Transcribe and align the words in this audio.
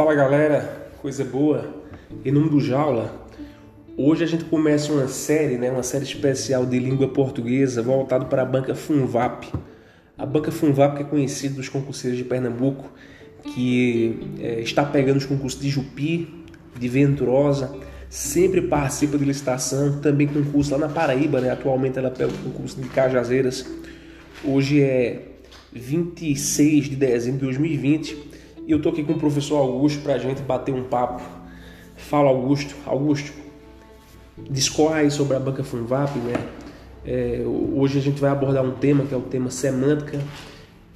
Fala 0.00 0.14
galera, 0.14 0.88
coisa 1.02 1.22
boa. 1.22 1.74
Em 2.24 2.32
nome 2.32 2.48
do 2.48 2.58
Jaula, 2.58 3.28
hoje 3.98 4.24
a 4.24 4.26
gente 4.26 4.44
começa 4.46 4.90
uma 4.90 5.06
série, 5.08 5.58
né, 5.58 5.70
uma 5.70 5.82
série 5.82 6.04
especial 6.04 6.64
de 6.64 6.78
língua 6.78 7.08
portuguesa 7.08 7.82
voltado 7.82 8.24
para 8.24 8.40
a 8.40 8.44
banca 8.46 8.74
Funvap. 8.74 9.52
A 10.16 10.24
banca 10.24 10.50
Funvap 10.50 10.96
que 10.96 11.02
é 11.02 11.04
conhecida 11.04 11.56
dos 11.56 11.68
concurseiros 11.68 12.16
de 12.16 12.24
Pernambuco, 12.24 12.90
que 13.42 14.18
é, 14.40 14.60
está 14.60 14.86
pegando 14.86 15.18
os 15.18 15.26
concursos 15.26 15.60
de 15.60 15.68
Jupi, 15.68 16.46
de 16.78 16.88
Venturosa, 16.88 17.70
sempre 18.08 18.62
participa 18.62 19.18
de 19.18 19.26
licitação, 19.26 20.00
também 20.00 20.26
concurso 20.26 20.72
lá 20.72 20.78
na 20.78 20.88
Paraíba, 20.88 21.42
né? 21.42 21.50
Atualmente 21.50 21.98
ela 21.98 22.10
pega 22.10 22.32
o 22.32 22.38
concurso 22.38 22.80
de 22.80 22.88
Cajazeiras. 22.88 23.66
Hoje 24.42 24.80
é 24.80 25.26
26 25.74 26.88
de 26.88 26.96
dezembro 26.96 27.40
de 27.40 27.44
2020 27.44 28.29
e 28.66 28.72
eu 28.72 28.80
tô 28.80 28.90
aqui 28.90 29.02
com 29.02 29.12
o 29.12 29.18
professor 29.18 29.56
Augusto 29.56 30.02
para 30.02 30.14
a 30.14 30.18
gente 30.18 30.42
bater 30.42 30.74
um 30.74 30.84
papo. 30.84 31.22
Fala, 31.96 32.28
Augusto. 32.28 32.74
Augusto, 32.86 33.32
discorre 34.48 35.10
sobre 35.10 35.36
a 35.36 35.40
banca 35.40 35.62
Funvap, 35.62 36.16
né? 36.18 36.34
É, 37.04 37.42
hoje 37.44 37.98
a 37.98 38.02
gente 38.02 38.20
vai 38.20 38.30
abordar 38.30 38.64
um 38.64 38.72
tema 38.72 39.04
que 39.04 39.14
é 39.14 39.16
o 39.16 39.22
tema 39.22 39.50
semântica. 39.50 40.18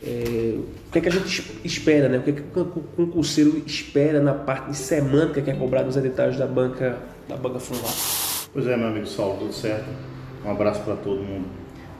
É, 0.02 0.56
o 0.88 0.92
que, 0.92 0.98
é 0.98 1.00
que 1.00 1.08
a 1.08 1.12
gente 1.12 1.60
espera, 1.64 2.08
né? 2.08 2.18
O 2.18 2.22
que, 2.22 2.30
é 2.30 2.32
que 2.34 2.42
o 2.58 2.64
concurseiro 2.96 3.62
espera 3.66 4.20
na 4.20 4.34
parte 4.34 4.70
de 4.70 4.76
semântica 4.76 5.40
que 5.40 5.50
é 5.50 5.54
cobrada 5.54 5.86
nos 5.86 5.96
editais 5.96 6.36
da 6.36 6.46
banca, 6.46 6.98
da 7.28 7.36
banca 7.36 7.58
Funvap? 7.58 7.94
Pois 8.52 8.66
é, 8.66 8.76
meu 8.76 8.88
amigo 8.88 9.06
Saulo, 9.06 9.38
tudo 9.38 9.52
certo? 9.52 9.88
Um 10.44 10.50
abraço 10.50 10.82
para 10.82 10.94
todo 10.96 11.22
mundo 11.22 11.46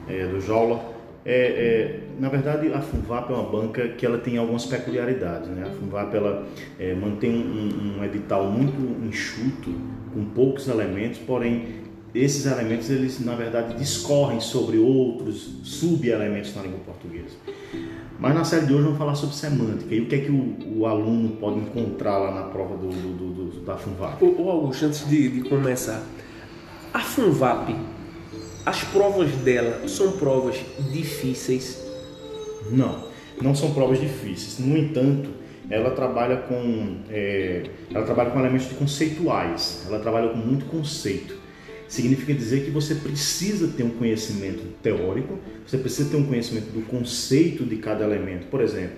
é, 0.07 0.27
do 0.27 0.39
Jola. 0.39 0.94
É, 1.25 1.31
é, 1.35 1.99
na 2.19 2.29
verdade, 2.29 2.71
a 2.71 2.79
Funvap 2.79 3.31
é 3.31 3.33
uma 3.33 3.49
banca 3.49 3.87
que 3.89 4.05
ela 4.05 4.19
tem 4.19 4.37
algumas 4.37 4.65
peculiaridades. 4.65 5.49
Né? 5.49 5.63
A 5.65 5.71
Funvap 5.71 6.15
ela, 6.15 6.47
é, 6.79 6.93
mantém 6.93 7.31
um, 7.31 7.97
um, 7.97 8.03
edital 8.03 8.45
muito 8.51 8.79
enxuto, 9.03 9.73
com 10.13 10.23
poucos 10.25 10.67
elementos, 10.67 11.17
porém 11.19 11.83
esses 12.13 12.45
elementos 12.45 12.89
eles 12.89 13.19
na 13.19 13.35
verdade 13.35 13.73
discorrem 13.73 14.39
sobre 14.39 14.77
outros 14.77 15.59
sub-elementos 15.63 16.55
na 16.55 16.61
língua 16.61 16.79
portuguesa. 16.85 17.35
Mas 18.19 18.33
na 18.33 18.45
série 18.45 18.67
de 18.67 18.73
hoje 18.73 18.83
vamos 18.83 18.97
falar 18.97 19.15
sobre 19.15 19.35
semântica 19.35 19.93
e 19.93 20.01
o 20.01 20.05
que 20.05 20.15
é 20.15 20.19
que 20.19 20.31
o, 20.31 20.77
o 20.77 20.85
aluno 20.85 21.35
pode 21.37 21.59
encontrar 21.59 22.17
lá 22.17 22.31
na 22.31 22.43
prova 22.43 22.77
do, 22.77 22.87
do, 22.87 23.49
do 23.49 23.65
da 23.65 23.75
Funvap. 23.75 24.23
Ô, 24.23 24.49
Augusto, 24.49 24.85
antes 24.85 25.09
de, 25.09 25.27
de 25.27 25.49
começar, 25.49 26.01
a 26.93 26.99
Funvap 26.99 27.75
as 28.65 28.83
provas 28.83 29.31
dela 29.31 29.87
são 29.87 30.13
provas 30.13 30.57
difíceis? 30.91 31.85
Não, 32.71 33.05
não 33.41 33.53
são 33.53 33.71
provas 33.73 33.99
difíceis. 33.99 34.57
No 34.59 34.75
entanto, 34.75 35.29
ela 35.69 35.91
trabalha 35.91 36.37
com 36.37 36.97
é, 37.09 37.63
ela 37.93 38.05
trabalha 38.05 38.31
com 38.31 38.39
elementos 38.39 38.67
conceituais. 38.67 39.85
Ela 39.87 39.99
trabalha 39.99 40.29
com 40.29 40.37
muito 40.37 40.65
conceito. 40.65 41.35
Significa 41.87 42.33
dizer 42.33 42.65
que 42.65 42.71
você 42.71 42.95
precisa 42.95 43.67
ter 43.67 43.83
um 43.83 43.91
conhecimento 43.91 44.63
teórico, 44.81 45.37
você 45.65 45.77
precisa 45.77 46.09
ter 46.09 46.17
um 46.17 46.25
conhecimento 46.25 46.71
do 46.71 46.81
conceito 46.87 47.63
de 47.63 47.75
cada 47.77 48.03
elemento. 48.03 48.47
Por 48.47 48.59
exemplo, 48.61 48.97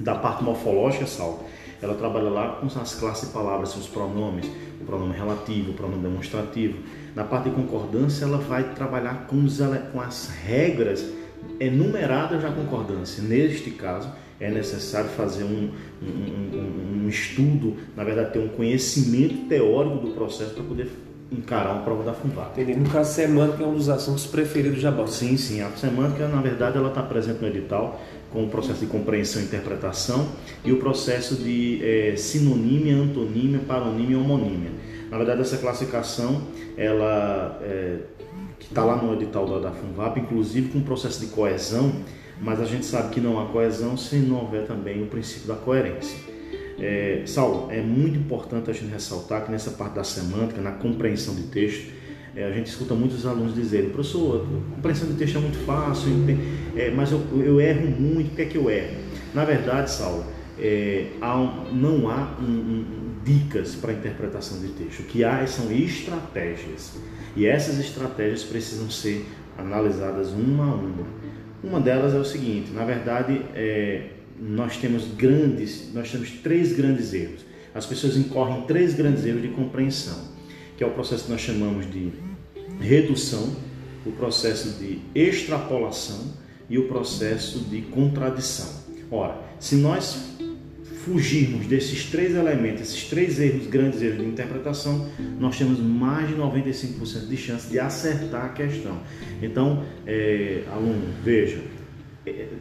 da 0.00 0.14
parte 0.14 0.42
morfológica, 0.42 1.06
Sal, 1.06 1.46
ela 1.84 1.94
trabalha 1.94 2.30
lá 2.30 2.48
com 2.56 2.66
as 2.66 2.94
classes 2.94 3.28
de 3.28 3.34
palavras, 3.34 3.76
os 3.76 3.86
pronomes, 3.86 4.50
o 4.80 4.84
pronome 4.84 5.14
relativo, 5.14 5.70
o 5.70 5.74
pronome 5.74 6.02
demonstrativo. 6.02 6.78
Na 7.14 7.24
parte 7.24 7.50
de 7.50 7.54
concordância, 7.54 8.24
ela 8.24 8.38
vai 8.38 8.74
trabalhar 8.74 9.26
com, 9.26 9.44
os, 9.44 9.58
com 9.92 10.00
as 10.00 10.28
regras 10.28 11.04
enumeradas 11.60 12.42
da 12.42 12.50
concordância. 12.50 13.22
Neste 13.22 13.70
caso, 13.70 14.10
é 14.40 14.50
necessário 14.50 15.10
fazer 15.10 15.44
um, 15.44 15.70
um, 16.02 16.56
um, 16.56 17.04
um, 17.04 17.08
estudo, 17.08 17.76
na 17.96 18.02
verdade, 18.02 18.32
ter 18.32 18.38
um 18.40 18.48
conhecimento 18.48 19.48
teórico 19.48 19.98
do 19.98 20.12
processo 20.12 20.54
para 20.54 20.64
poder 20.64 20.90
encarar 21.30 21.72
uma 21.72 21.82
prova 21.82 22.02
da 22.02 22.12
FUNVAC. 22.12 22.60
Entendi. 22.60 22.78
No 22.78 22.90
caso, 22.90 23.12
semântica 23.12 23.62
é 23.62 23.66
um 23.66 23.74
dos 23.74 23.88
assuntos 23.88 24.26
preferidos 24.26 24.82
da 24.82 24.90
banca. 24.90 25.08
Sim, 25.08 25.36
sim. 25.36 25.60
A 25.60 25.70
semântica, 25.70 26.26
na 26.28 26.40
verdade, 26.40 26.76
ela 26.76 26.88
está 26.88 27.02
presente 27.02 27.40
no 27.40 27.48
edital 27.48 28.00
com 28.34 28.44
o 28.44 28.48
processo 28.48 28.80
de 28.80 28.86
compreensão 28.86 29.40
e 29.40 29.44
interpretação 29.44 30.28
e 30.64 30.72
o 30.72 30.78
processo 30.78 31.36
de 31.36 31.80
é, 31.82 32.16
sinonímia, 32.16 32.96
antonímia, 32.96 33.60
paronímia 33.60 34.16
e 34.16 34.20
homonímia. 34.20 34.72
Na 35.08 35.16
verdade, 35.16 35.40
essa 35.40 35.56
classificação, 35.56 36.42
ela 36.76 37.60
é, 37.62 37.98
que 38.58 38.66
está 38.66 38.84
lá 38.84 38.96
no 38.96 39.14
edital 39.14 39.46
da, 39.46 39.70
da 39.70 39.70
FUNVAP, 39.70 40.18
inclusive 40.18 40.70
com 40.70 40.78
o 40.78 40.82
processo 40.82 41.20
de 41.20 41.26
coesão, 41.26 41.92
mas 42.40 42.60
a 42.60 42.64
gente 42.64 42.84
sabe 42.84 43.14
que 43.14 43.20
não 43.20 43.40
há 43.40 43.46
coesão 43.46 43.96
se 43.96 44.16
não 44.16 44.40
houver 44.40 44.66
também 44.66 45.00
o 45.00 45.06
princípio 45.06 45.46
da 45.46 45.54
coerência. 45.54 46.18
É, 46.80 47.22
Saulo, 47.24 47.70
é 47.70 47.80
muito 47.80 48.18
importante 48.18 48.68
a 48.68 48.74
gente 48.74 48.90
ressaltar 48.90 49.44
que 49.44 49.52
nessa 49.52 49.70
parte 49.70 49.94
da 49.94 50.02
semântica, 50.02 50.60
na 50.60 50.72
compreensão 50.72 51.36
de 51.36 51.44
texto, 51.44 51.92
é, 52.36 52.44
a 52.44 52.50
gente 52.52 52.66
escuta 52.66 52.94
muitos 52.94 53.24
alunos 53.24 53.54
dizerem, 53.54 53.90
professor, 53.90 54.44
a 54.44 54.74
compreensão 54.74 55.08
de 55.08 55.14
texto 55.14 55.38
é 55.38 55.40
muito 55.40 55.58
fácil, 55.64 56.10
é, 56.76 56.90
mas 56.90 57.12
eu, 57.12 57.20
eu, 57.36 57.60
erro 57.60 57.86
muito, 57.86 58.32
o 58.32 58.34
que 58.34 58.42
é 58.42 58.44
que 58.44 58.58
eu 58.58 58.68
erro? 58.70 58.96
Na 59.32 59.44
verdade, 59.44 59.90
Saulo, 59.90 60.24
é, 60.58 61.06
há 61.20 61.38
um, 61.38 61.72
não 61.72 62.08
há 62.08 62.36
um, 62.40 62.44
um, 62.44 62.84
dicas 63.24 63.74
para 63.74 63.92
interpretação 63.92 64.60
de 64.60 64.68
texto. 64.68 65.00
O 65.00 65.04
que 65.04 65.24
há 65.24 65.46
são 65.46 65.72
estratégias. 65.72 66.92
E 67.36 67.46
essas 67.46 67.78
estratégias 67.78 68.42
precisam 68.44 68.90
ser 68.90 69.26
analisadas 69.56 70.30
uma 70.30 70.64
a 70.64 70.74
uma. 70.74 71.06
Uma 71.62 71.80
delas 71.80 72.12
é 72.14 72.18
o 72.18 72.24
seguinte, 72.24 72.70
na 72.72 72.84
verdade, 72.84 73.40
é, 73.54 74.10
nós 74.38 74.76
temos 74.76 75.06
grandes, 75.16 75.90
nós 75.94 76.10
temos 76.10 76.30
três 76.30 76.72
grandes 76.72 77.14
erros. 77.14 77.40
As 77.74 77.86
pessoas 77.86 78.16
incorrem 78.16 78.62
três 78.62 78.94
grandes 78.94 79.24
erros 79.24 79.42
de 79.42 79.48
compreensão, 79.48 80.33
que 80.76 80.84
é 80.84 80.86
o 80.86 80.90
processo 80.90 81.24
que 81.24 81.30
nós 81.30 81.40
chamamos 81.40 81.90
de 81.90 82.12
redução, 82.80 83.54
o 84.04 84.12
processo 84.12 84.78
de 84.78 85.00
extrapolação 85.14 86.32
e 86.68 86.78
o 86.78 86.88
processo 86.88 87.60
de 87.60 87.82
contradição. 87.82 88.84
Ora, 89.10 89.38
se 89.58 89.76
nós 89.76 90.34
fugirmos 91.04 91.66
desses 91.66 92.06
três 92.06 92.34
elementos, 92.34 92.82
esses 92.82 93.04
três 93.04 93.38
erros, 93.38 93.66
grandes 93.66 94.00
erros 94.00 94.18
de 94.18 94.24
interpretação, 94.24 95.08
nós 95.38 95.56
temos 95.56 95.78
mais 95.78 96.28
de 96.28 96.34
95% 96.34 97.28
de 97.28 97.36
chance 97.36 97.68
de 97.68 97.78
acertar 97.78 98.46
a 98.46 98.48
questão. 98.48 98.98
Então, 99.42 99.84
é, 100.06 100.62
aluno, 100.72 101.12
veja, 101.22 101.60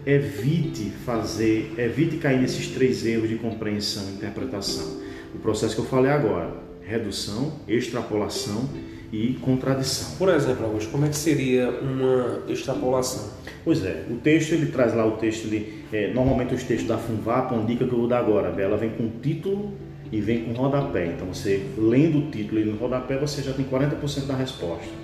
evite 0.05 0.91
fazer, 1.05 1.73
evite 1.77 2.17
cair 2.17 2.41
nesses 2.41 2.67
três 2.67 3.05
erros 3.05 3.29
de 3.29 3.35
compreensão 3.35 4.09
e 4.09 4.15
interpretação. 4.15 5.01
O 5.33 5.39
processo 5.39 5.75
que 5.75 5.81
eu 5.81 5.85
falei 5.85 6.11
agora, 6.11 6.62
redução, 6.85 7.53
extrapolação 7.67 8.69
e 9.11 9.37
contradição. 9.41 10.17
Por 10.17 10.29
exemplo, 10.29 10.65
Augusto, 10.65 10.91
como 10.91 11.05
é 11.05 11.09
que 11.09 11.15
seria 11.15 11.69
uma 11.69 12.43
extrapolação? 12.47 13.29
Pois 13.63 13.83
é, 13.85 14.05
o 14.09 14.15
texto 14.15 14.53
ele 14.53 14.67
traz 14.67 14.93
lá 14.93 15.05
o 15.05 15.11
texto, 15.17 15.45
ele, 15.45 15.83
é, 15.91 16.13
normalmente 16.13 16.53
os 16.53 16.63
textos 16.63 16.87
da 16.87 16.97
Funvap, 16.97 17.53
uma 17.53 17.65
dica 17.65 17.85
que 17.85 17.93
eu 17.93 17.99
vou 17.99 18.07
dar 18.07 18.19
agora, 18.19 18.49
ela 18.61 18.77
vem 18.77 18.89
com 18.89 19.09
título 19.21 19.73
e 20.11 20.19
vem 20.19 20.43
com 20.43 20.53
rodapé. 20.53 21.07
Então 21.07 21.27
você 21.27 21.63
lendo 21.77 22.27
o 22.27 22.31
título 22.31 22.59
e 22.59 22.65
no 22.65 22.77
rodapé 22.77 23.17
você 23.17 23.41
já 23.41 23.53
tem 23.53 23.65
40% 23.65 24.25
da 24.25 24.35
resposta 24.35 25.02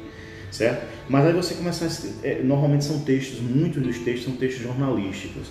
certo? 0.51 0.87
Mas 1.07 1.25
aí 1.25 1.33
você 1.33 1.53
começa 1.53 1.85
a, 1.85 2.27
é, 2.27 2.41
normalmente 2.41 2.85
são 2.85 2.99
textos, 2.99 3.39
muitos 3.39 3.81
dos 3.81 3.99
textos 3.99 4.25
são 4.25 4.35
textos 4.35 4.63
jornalísticos. 4.63 5.47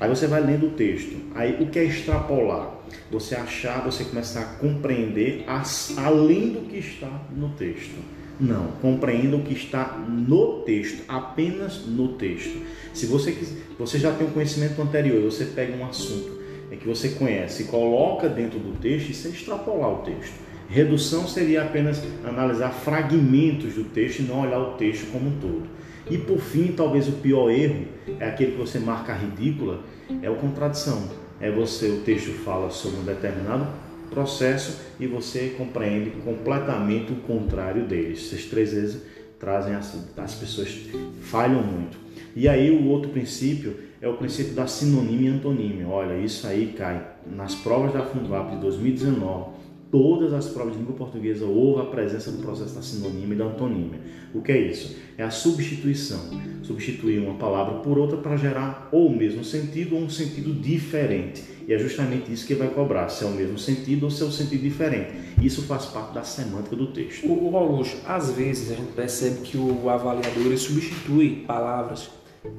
Aí 0.00 0.08
você 0.08 0.26
vai 0.26 0.40
lendo 0.40 0.66
o 0.66 0.70
texto. 0.70 1.16
Aí 1.34 1.62
o 1.62 1.66
que 1.66 1.78
é 1.78 1.84
extrapolar? 1.84 2.74
Você 3.10 3.34
achar, 3.34 3.84
você 3.84 4.04
começar 4.04 4.40
a 4.40 4.44
compreender 4.44 5.44
as, 5.46 5.96
além 5.96 6.50
do 6.50 6.60
que 6.68 6.78
está 6.78 7.22
no 7.34 7.50
texto. 7.50 7.96
Não, 8.40 8.68
compreenda 8.80 9.36
o 9.36 9.42
que 9.42 9.52
está 9.52 9.98
no 9.98 10.62
texto, 10.62 11.02
apenas 11.08 11.86
no 11.86 12.14
texto. 12.14 12.62
Se 12.94 13.06
você 13.06 13.36
você 13.78 13.98
já 13.98 14.12
tem 14.12 14.26
um 14.26 14.30
conhecimento 14.30 14.80
anterior, 14.80 15.22
você 15.22 15.44
pega 15.44 15.76
um 15.76 15.86
assunto 15.86 16.38
é 16.70 16.76
que 16.76 16.86
você 16.86 17.10
conhece 17.10 17.62
e 17.62 17.66
coloca 17.66 18.28
dentro 18.28 18.58
do 18.58 18.78
texto, 18.78 19.10
isso 19.10 19.28
é 19.28 19.30
extrapolar 19.30 19.90
o 19.90 20.02
texto. 20.02 20.34
Redução 20.68 21.26
seria 21.26 21.62
apenas 21.62 22.02
analisar 22.22 22.70
fragmentos 22.70 23.74
do 23.74 23.84
texto 23.84 24.20
e 24.20 24.22
não 24.24 24.42
olhar 24.42 24.58
o 24.58 24.74
texto 24.74 25.10
como 25.10 25.30
um 25.30 25.40
todo. 25.40 25.62
E 26.10 26.18
por 26.18 26.38
fim, 26.38 26.72
talvez 26.76 27.08
o 27.08 27.12
pior 27.12 27.50
erro 27.50 27.86
é 28.20 28.28
aquele 28.28 28.52
que 28.52 28.58
você 28.58 28.78
marca 28.78 29.14
ridícula, 29.14 29.80
é 30.22 30.28
o 30.28 30.36
contradição. 30.36 31.08
É 31.40 31.50
você, 31.50 31.88
o 31.88 32.00
texto 32.00 32.32
fala 32.44 32.68
sobre 32.70 33.00
um 33.00 33.04
determinado 33.04 33.66
processo 34.10 34.80
e 35.00 35.06
você 35.06 35.54
compreende 35.56 36.10
completamente 36.22 37.12
o 37.12 37.16
contrário 37.16 37.84
deles. 37.86 38.26
Essas 38.26 38.44
três 38.44 38.72
vezes 38.72 39.02
trazem 39.38 39.74
as, 39.74 39.96
as 40.18 40.34
pessoas 40.34 40.76
falham 41.22 41.62
muito. 41.62 41.96
E 42.36 42.46
aí 42.46 42.70
o 42.70 42.88
outro 42.88 43.10
princípio 43.10 43.74
é 44.02 44.08
o 44.08 44.14
princípio 44.14 44.52
da 44.52 44.66
sinonímia 44.66 45.30
e 45.30 45.32
antonímia. 45.32 45.88
Olha, 45.88 46.18
isso 46.18 46.46
aí 46.46 46.74
cai 46.76 47.06
nas 47.26 47.54
provas 47.54 47.92
da 47.92 48.02
Fundvap 48.02 48.50
de 48.50 48.60
2019 48.60 49.58
todas 49.90 50.32
as 50.32 50.48
provas 50.48 50.74
de 50.74 50.80
língua 50.80 50.94
portuguesa 50.94 51.44
houve 51.44 51.82
a 51.82 51.84
presença 51.84 52.30
do 52.30 52.42
processo 52.42 52.74
da 52.74 52.82
sinonímia 52.82 53.34
e 53.34 53.38
da 53.38 53.44
antonímia. 53.44 54.00
O 54.34 54.42
que 54.42 54.52
é 54.52 54.58
isso? 54.58 54.96
É 55.16 55.22
a 55.22 55.30
substituição. 55.30 56.20
substituir 56.62 57.18
uma 57.18 57.34
palavra 57.34 57.80
por 57.80 57.98
outra 57.98 58.18
para 58.18 58.36
gerar 58.36 58.90
ou 58.92 59.06
o 59.06 59.16
mesmo 59.16 59.42
sentido 59.42 59.96
ou 59.96 60.02
um 60.02 60.10
sentido 60.10 60.52
diferente. 60.52 61.42
E 61.66 61.72
é 61.72 61.78
justamente 61.78 62.32
isso 62.32 62.46
que 62.46 62.54
vai 62.54 62.68
cobrar, 62.68 63.08
se 63.08 63.24
é 63.24 63.26
o 63.26 63.30
mesmo 63.30 63.58
sentido 63.58 64.04
ou 64.04 64.10
se 64.10 64.22
é 64.22 64.24
o 64.26 64.28
um 64.28 64.32
sentido 64.32 64.62
diferente. 64.62 65.12
Isso 65.42 65.62
faz 65.62 65.86
parte 65.86 66.14
da 66.14 66.22
semântica 66.22 66.76
do 66.76 66.88
texto. 66.88 67.26
O, 67.26 67.56
Augusto, 67.56 67.98
às 68.06 68.30
vezes 68.32 68.70
a 68.70 68.74
gente 68.74 68.92
percebe 68.92 69.40
que 69.40 69.56
o 69.56 69.88
avaliador 69.88 70.56
substitui 70.56 71.44
palavras 71.46 72.10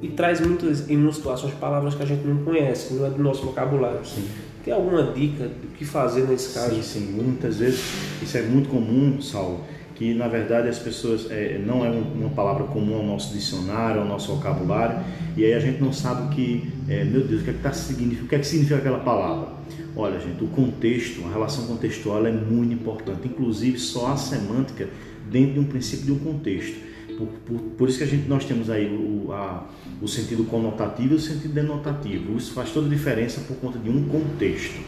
e 0.02 0.10
traz 0.10 0.40
muitas, 0.40 0.90
em 0.90 0.98
muitas 0.98 1.18
situações, 1.18 1.54
palavras 1.56 1.96
que 1.96 2.04
a 2.04 2.06
gente 2.06 2.26
não 2.26 2.44
conhece, 2.44 2.94
não 2.94 3.06
é 3.06 3.10
do 3.10 3.22
nosso 3.22 3.46
vocabulário. 3.46 4.06
Sim. 4.06 4.28
Tem 4.64 4.74
alguma 4.74 5.04
dica 5.14 5.46
do 5.46 5.68
que 5.78 5.86
fazer 5.86 6.28
nesse 6.28 6.54
caso? 6.54 6.76
Sim, 6.76 6.82
sim. 6.82 7.12
Muitas 7.12 7.58
vezes 7.58 7.82
isso 8.22 8.38
é 8.38 8.42
muito 8.42 8.70
comum, 8.70 9.22
Saulo 9.22 9.64
que 10.00 10.14
na 10.14 10.30
verdade 10.30 10.70
as 10.70 10.80
pessoas 10.80 11.30
é, 11.30 11.58
não 11.58 11.86
é 11.86 11.90
uma 11.90 12.30
palavra 12.30 12.64
comum 12.64 12.96
ao 12.96 13.04
nosso 13.04 13.34
dicionário, 13.34 14.00
ao 14.00 14.08
nosso 14.08 14.34
vocabulário, 14.34 15.04
e 15.36 15.44
aí 15.44 15.54
a 15.54 15.60
gente 15.60 15.82
não 15.82 15.92
sabe 15.92 16.28
o 16.28 16.30
que, 16.30 16.72
é, 16.88 17.04
meu 17.04 17.22
Deus, 17.28 17.42
o 17.42 17.44
que 17.44 17.50
é 17.50 17.54
que, 17.54 17.60
tá, 17.60 17.70
o 17.70 18.28
que, 18.28 18.36
é 18.36 18.40
que 18.40 18.48
significa 18.48 18.78
aquela 18.78 19.00
palavra. 19.00 19.50
Olha, 19.98 20.18
gente, 20.18 20.42
o 20.42 20.48
contexto, 20.48 21.26
a 21.28 21.34
relação 21.34 21.68
contextual 21.68 22.26
é 22.26 22.32
muito 22.32 22.74
importante, 22.74 23.28
inclusive 23.28 23.78
só 23.78 24.14
a 24.14 24.16
semântica 24.16 24.88
dentro 25.30 25.56
de 25.56 25.60
um 25.60 25.66
princípio 25.66 26.06
de 26.06 26.12
um 26.14 26.20
contexto. 26.20 26.78
Por, 27.20 27.28
por, 27.28 27.60
por 27.72 27.90
isso 27.90 27.98
que 27.98 28.06
a 28.06 28.08
gente, 28.08 28.30
nós 28.30 28.46
temos 28.46 28.70
aí 28.70 28.88
o, 28.88 29.34
a, 29.34 29.66
o 30.02 30.08
sentido 30.08 30.46
conotativo 30.46 31.14
e 31.14 31.18
o 31.18 31.20
sentido 31.20 31.54
denotativo. 31.54 32.38
Isso 32.38 32.54
faz 32.54 32.72
toda 32.72 32.88
a 32.88 32.90
diferença 32.90 33.42
por 33.42 33.58
conta 33.58 33.78
de 33.78 33.90
um 33.90 34.08
contexto. 34.08 34.80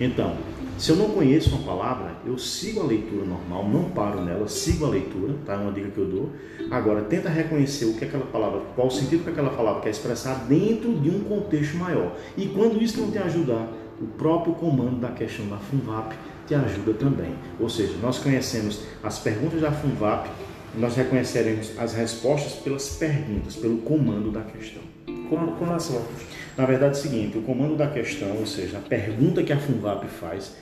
Então, 0.00 0.36
se 0.78 0.90
eu 0.90 0.96
não 0.96 1.10
conheço 1.10 1.50
uma 1.50 1.64
palavra, 1.64 2.14
eu 2.24 2.38
sigo 2.38 2.80
a 2.80 2.84
leitura 2.84 3.24
normal, 3.24 3.68
não 3.68 3.90
paro 3.90 4.24
nela, 4.24 4.46
sigo 4.46 4.86
a 4.86 4.88
leitura, 4.88 5.34
tá? 5.44 5.54
É 5.54 5.56
uma 5.56 5.72
dica 5.72 5.88
que 5.88 5.98
eu 5.98 6.06
dou. 6.06 6.30
Agora, 6.70 7.02
tenta 7.02 7.28
reconhecer 7.28 7.86
o 7.86 7.94
que 7.94 8.04
aquela 8.04 8.24
palavra, 8.26 8.60
qual 8.76 8.86
o 8.86 8.90
sentido 8.90 9.24
que 9.24 9.30
aquela 9.30 9.50
palavra 9.50 9.82
quer 9.82 9.90
expressar 9.90 10.46
dentro 10.48 10.94
de 11.00 11.10
um 11.10 11.24
contexto 11.24 11.76
maior. 11.76 12.16
E 12.36 12.46
quando 12.46 12.80
isso 12.80 13.00
não 13.00 13.10
te 13.10 13.18
ajudar, 13.18 13.68
o 14.00 14.06
próprio 14.06 14.54
comando 14.54 15.00
da 15.00 15.08
questão 15.08 15.46
da 15.48 15.58
FUNVAP 15.58 16.14
te 16.46 16.54
ajuda 16.54 16.94
também. 16.94 17.34
Ou 17.58 17.68
seja, 17.68 17.94
nós 18.00 18.18
conhecemos 18.18 18.80
as 19.02 19.18
perguntas 19.18 19.60
da 19.60 19.70
FUNVAP, 19.70 20.30
nós 20.76 20.96
reconheceremos 20.96 21.72
as 21.78 21.94
respostas 21.94 22.52
pelas 22.54 22.88
perguntas, 22.90 23.56
pelo 23.56 23.78
comando 23.78 24.30
da 24.30 24.42
questão. 24.42 24.82
Como, 25.28 25.52
como 25.52 25.72
assim? 25.72 25.98
Na 26.56 26.66
verdade 26.66 26.96
é 26.96 26.98
o 26.98 27.02
seguinte, 27.02 27.38
o 27.38 27.42
comando 27.42 27.76
da 27.76 27.86
questão, 27.86 28.36
ou 28.36 28.46
seja, 28.46 28.78
a 28.78 28.80
pergunta 28.80 29.42
que 29.42 29.52
a 29.52 29.58
FUNVAP 29.58 30.06
faz, 30.08 30.56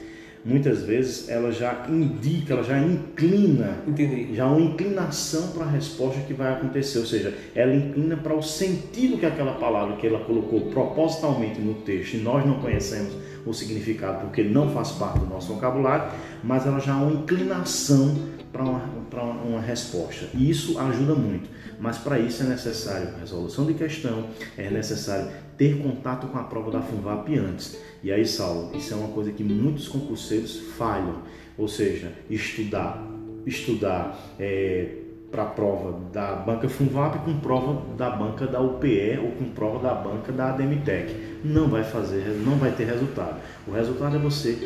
muitas 0.44 0.82
vezes 0.82 1.28
ela 1.28 1.50
já 1.50 1.86
indica, 1.88 2.54
ela 2.54 2.62
já 2.62 2.78
inclina, 2.78 3.78
Entendi. 3.86 4.34
já 4.34 4.46
uma 4.46 4.60
inclinação 4.60 5.48
para 5.48 5.64
a 5.64 5.70
resposta 5.70 6.20
que 6.22 6.34
vai 6.34 6.52
acontecer, 6.52 6.98
ou 6.98 7.06
seja, 7.06 7.34
ela 7.54 7.74
inclina 7.74 8.16
para 8.16 8.34
o 8.34 8.42
sentido 8.42 9.18
que 9.18 9.26
aquela 9.26 9.54
palavra 9.54 9.96
que 9.96 10.06
ela 10.06 10.20
colocou 10.20 10.70
propositalmente 10.70 11.60
no 11.60 11.74
texto 11.74 12.14
e 12.14 12.18
nós 12.18 12.46
não 12.46 12.60
conhecemos 12.60 13.12
o 13.48 13.54
significado 13.54 14.20
porque 14.20 14.42
não 14.42 14.70
faz 14.70 14.92
parte 14.92 15.18
do 15.20 15.26
nosso 15.26 15.52
vocabulário, 15.52 16.12
mas 16.42 16.66
ela 16.66 16.78
já 16.78 16.92
é 16.92 16.96
uma 16.96 17.12
inclinação 17.12 18.16
para 18.52 18.62
uma, 18.62 19.42
uma 19.42 19.60
resposta. 19.60 20.28
E 20.34 20.50
isso 20.50 20.78
ajuda 20.78 21.14
muito, 21.14 21.48
mas 21.78 21.98
para 21.98 22.18
isso 22.18 22.42
é 22.42 22.46
necessário 22.46 23.10
resolução 23.18 23.66
de 23.66 23.74
questão, 23.74 24.26
é 24.56 24.70
necessário 24.70 25.30
ter 25.56 25.78
contato 25.78 26.26
com 26.28 26.38
a 26.38 26.44
prova 26.44 26.70
da 26.70 26.80
FUNVAP 26.80 27.36
antes. 27.36 27.78
E 28.02 28.12
aí, 28.12 28.24
Saulo, 28.24 28.76
isso 28.76 28.94
é 28.94 28.96
uma 28.96 29.08
coisa 29.08 29.32
que 29.32 29.42
muitos 29.42 29.88
concurseiros 29.88 30.56
falham, 30.76 31.22
ou 31.56 31.66
seja, 31.66 32.12
estudar, 32.30 33.04
estudar 33.44 34.16
é, 34.38 35.07
para 35.30 35.44
prova 35.44 35.98
da 36.12 36.36
banca 36.36 36.68
FUNVAP 36.68 37.18
com 37.24 37.38
prova 37.38 37.82
da 37.96 38.10
banca 38.10 38.46
da 38.46 38.60
UPE 38.60 39.18
ou 39.22 39.32
com 39.32 39.44
prova 39.50 39.78
da 39.78 39.94
banca 39.94 40.32
da 40.32 40.50
ADMTEC. 40.50 41.40
Não 41.44 41.68
vai 41.68 41.84
fazer, 41.84 42.40
não 42.44 42.56
vai 42.56 42.72
ter 42.72 42.84
resultado. 42.84 43.36
O 43.66 43.72
resultado 43.72 44.16
é 44.16 44.18
você 44.18 44.56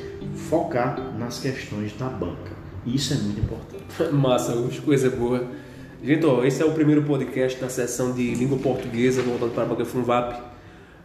focar 0.49 0.99
nas 1.19 1.41
questões 1.41 1.93
da 1.99 2.07
banca. 2.09 2.53
Isso 2.87 3.13
é 3.15 3.17
muito 3.17 3.41
importante. 3.41 3.85
Massa, 4.15 4.55
coisa 4.85 5.11
boa. 5.11 5.47
Gente, 6.03 6.27
ó, 6.27 6.45
esse 6.45 6.63
é 6.63 6.65
o 6.65 6.73
primeiro 6.73 7.03
podcast 7.03 7.61
da 7.61 7.69
sessão 7.69 8.13
de 8.13 8.35
língua 8.35 8.59
portuguesa 8.59 9.23
voltado 9.23 9.53
para 9.53 9.63
a 9.65 9.67
banca 9.67 9.85
FUNVAP. 9.85 10.52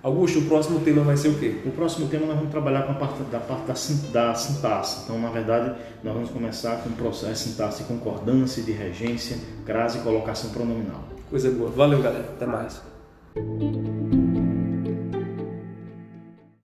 Augusto, 0.08 0.40
o 0.40 0.44
próximo 0.44 0.80
tema 0.80 1.04
vai 1.04 1.18
ser 1.18 1.28
o 1.28 1.34
quê? 1.34 1.58
O 1.66 1.72
próximo 1.72 2.08
tema 2.08 2.26
nós 2.26 2.38
vamos 2.38 2.50
trabalhar 2.50 2.84
com 2.84 2.94
a 2.94 2.96
parte 2.96 3.22
da 3.24 3.42
parte 3.42 3.66
da, 3.66 3.74
da 4.28 4.36
sintaxe. 4.36 5.02
Então, 5.04 5.20
na 5.20 5.30
verdade, 5.30 5.76
nós 6.02 6.14
vamos 6.14 6.30
começar 6.30 6.78
com 6.78 6.88
o 6.88 6.94
processo 6.94 7.50
sintaxe 7.50 7.84
de 7.84 7.90
concordância, 7.90 8.64
de 8.64 8.72
regência, 8.72 9.38
crase 9.66 9.98
e 9.98 10.02
colocação 10.02 10.50
pronominal. 10.52 11.04
Coisa 11.30 11.52
boa. 11.52 11.70
Valeu, 11.72 12.02
galera. 12.02 12.24
Até 12.24 12.46
mais. 12.46 12.82